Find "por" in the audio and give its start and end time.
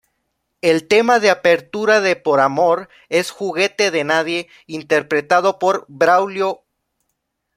2.15-2.39, 5.59-5.85